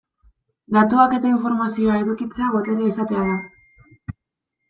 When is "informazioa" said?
1.33-1.99